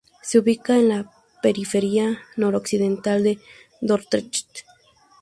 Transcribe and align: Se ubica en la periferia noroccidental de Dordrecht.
Se 0.23 0.39
ubica 0.39 0.77
en 0.79 0.89
la 0.89 1.11
periferia 1.43 2.21
noroccidental 2.35 3.23
de 3.23 3.37
Dordrecht. 3.81 4.63